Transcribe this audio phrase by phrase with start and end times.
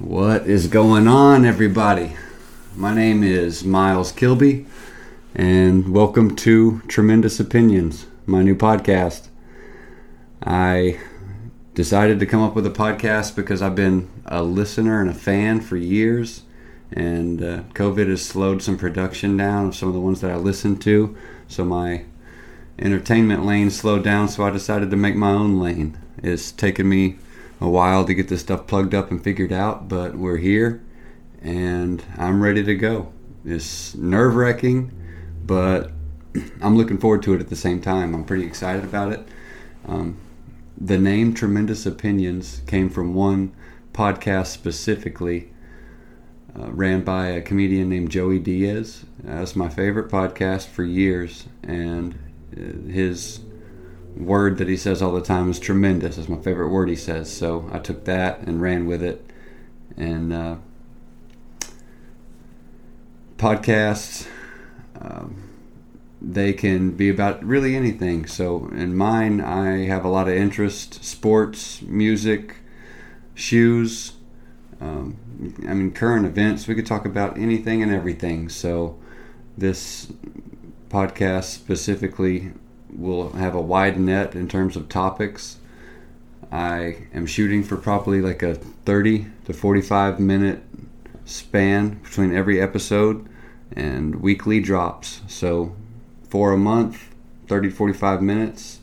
[0.00, 2.16] What is going on, everybody?
[2.74, 4.66] My name is Miles Kilby,
[5.36, 9.28] and welcome to Tremendous Opinions, my new podcast.
[10.42, 10.98] I
[11.74, 15.60] decided to come up with a podcast because I've been a listener and a fan
[15.60, 16.42] for years,
[16.90, 20.36] and uh, COVID has slowed some production down of some of the ones that I
[20.36, 21.16] listened to,
[21.46, 22.04] so my
[22.80, 25.96] entertainment lane slowed down, so I decided to make my own lane.
[26.20, 27.18] It's taken me
[27.64, 30.82] a while to get this stuff plugged up and figured out, but we're here
[31.44, 33.12] and I'm ready to go.
[33.44, 34.90] It's nerve wracking,
[35.44, 35.92] but
[36.62, 38.14] I'm looking forward to it at the same time.
[38.14, 39.28] I'm pretty excited about it.
[39.86, 40.16] Um,
[40.76, 43.54] the name Tremendous Opinions came from one
[43.92, 45.52] podcast specifically,
[46.58, 49.04] uh, ran by a comedian named Joey Diaz.
[49.22, 52.14] That's my favorite podcast for years, and
[52.56, 53.40] uh, his
[54.16, 56.16] word that he says all the time is tremendous.
[56.16, 57.32] That's my favorite word he says.
[57.32, 59.24] So I took that and ran with it.
[59.96, 60.56] And uh,
[63.36, 64.26] podcasts,
[65.00, 65.48] um,
[66.20, 68.26] they can be about really anything.
[68.26, 72.56] So in mine, I have a lot of interest sports, music,
[73.34, 74.12] shoes.
[74.80, 75.18] Um,
[75.68, 76.66] I mean, current events.
[76.66, 78.48] We could talk about anything and everything.
[78.48, 78.98] So
[79.56, 80.12] this
[80.88, 82.52] podcast specifically
[82.94, 85.58] will have a wide net in terms of topics.
[86.50, 90.62] I am shooting for probably like a 30 to 45 minute
[91.24, 93.28] span between every episode
[93.72, 95.22] and weekly drops.
[95.26, 95.74] So
[96.28, 97.14] for a month,
[97.48, 98.80] 30 to 45 minutes.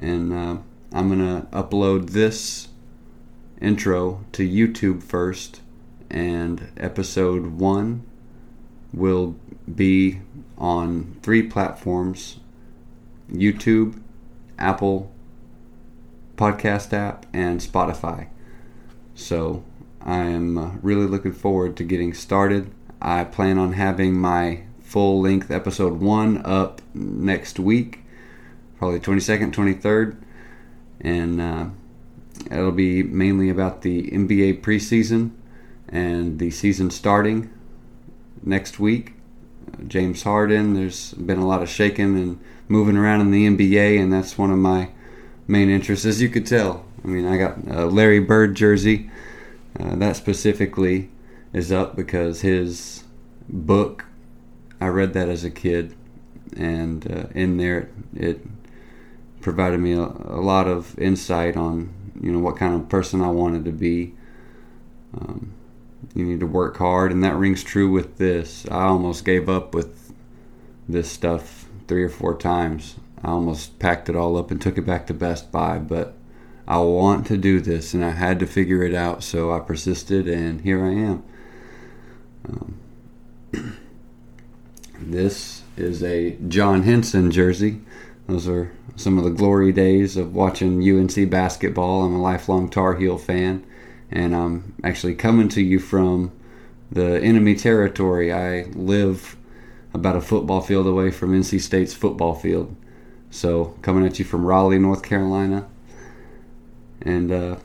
[0.00, 0.56] And uh,
[0.92, 2.68] I'm going to upload this
[3.60, 5.60] intro to YouTube first.
[6.08, 8.06] And episode one
[8.92, 9.36] will
[9.74, 10.20] be
[10.56, 12.38] on three platforms
[13.30, 14.00] YouTube,
[14.58, 15.12] Apple
[16.36, 18.28] Podcast app, and Spotify.
[19.14, 19.64] So
[20.00, 22.70] I am uh, really looking forward to getting started.
[23.00, 28.00] I plan on having my full length episode one up next week,
[28.78, 30.16] probably 22nd, 23rd,
[31.00, 31.66] and uh,
[32.50, 35.32] it'll be mainly about the NBA preseason
[35.88, 37.50] and the season starting
[38.42, 39.15] next week.
[39.86, 44.12] James Harden, there's been a lot of shaking and moving around in the NBA, and
[44.12, 44.90] that's one of my
[45.46, 46.84] main interests, as you could tell.
[47.04, 49.10] I mean, I got a Larry Bird jersey.
[49.78, 51.10] Uh, that specifically
[51.52, 53.04] is up because his
[53.48, 54.06] book,
[54.80, 55.94] I read that as a kid,
[56.56, 58.40] and uh, in there it
[59.40, 63.30] provided me a, a, lot of insight on you know what kind of person I
[63.30, 64.14] wanted to be.
[65.14, 65.52] Um,
[66.14, 68.66] you need to work hard, and that rings true with this.
[68.70, 70.12] I almost gave up with
[70.88, 72.96] this stuff three or four times.
[73.22, 76.14] I almost packed it all up and took it back to Best Buy, but
[76.68, 80.28] I want to do this and I had to figure it out, so I persisted
[80.28, 81.24] and here I am.
[82.48, 82.78] Um,
[85.00, 87.80] this is a John Henson jersey.
[88.26, 92.04] Those are some of the glory days of watching UNC basketball.
[92.04, 93.64] I'm a lifelong Tar Heel fan,
[94.10, 96.32] and I'm actually coming to you from
[96.90, 98.32] the enemy territory.
[98.32, 99.36] I live
[99.92, 102.76] about a football field away from NC State's football field.
[103.30, 105.66] So coming at you from Raleigh, North Carolina,
[107.02, 107.56] and uh,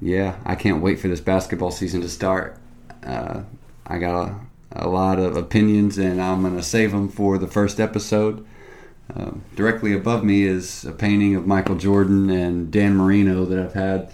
[0.00, 2.58] yeah, I can't wait for this basketball season to start.
[3.02, 3.42] Uh,
[3.86, 4.40] I got a,
[4.72, 8.46] a, lot of opinions, and I'm gonna save them for the first episode.
[9.14, 13.74] Uh, directly above me is a painting of Michael Jordan and Dan Marino that I've
[13.74, 14.12] had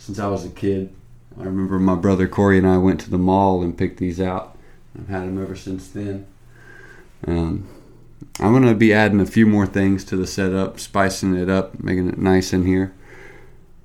[0.00, 0.92] since I was a kid.
[1.38, 4.56] I remember my brother Corey and I went to the mall and picked these out.
[4.98, 6.26] I've had them ever since then.
[7.26, 7.68] Um,
[8.40, 11.82] I'm going to be adding a few more things to the setup, spicing it up,
[11.82, 12.94] making it nice in here.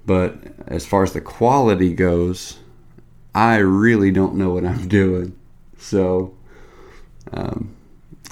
[0.05, 0.37] But
[0.67, 2.59] as far as the quality goes,
[3.35, 5.37] I really don't know what I'm doing.
[5.77, 6.33] So,
[7.33, 7.75] um,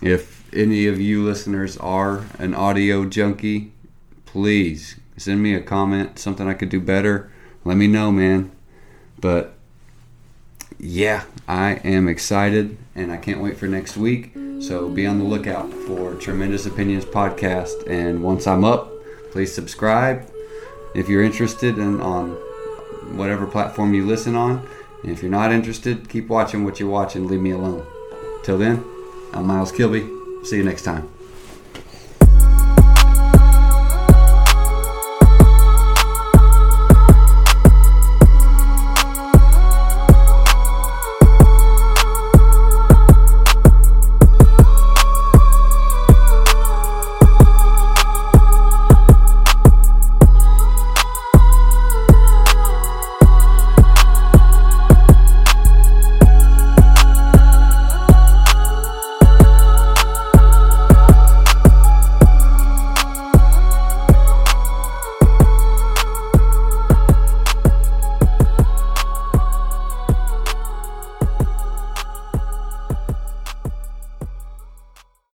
[0.02, 3.74] if any of you listeners are an audio junkie,
[4.26, 7.30] please send me a comment, something I could do better.
[7.66, 8.52] Let me know, man.
[9.20, 9.54] But
[10.80, 14.34] yeah, I am excited and I can't wait for next week.
[14.60, 17.88] So be on the lookout for Tremendous Opinions podcast.
[17.88, 18.92] And once I'm up,
[19.32, 20.30] please subscribe
[20.96, 22.32] if you're interested in on
[23.18, 24.68] whatever platform you listen on.
[25.02, 27.28] And if you're not interested, keep watching what you're watching.
[27.28, 27.86] Leave me alone.
[28.44, 28.84] Till then,
[29.34, 30.10] I'm Miles Kilby.
[30.44, 31.13] See you next time.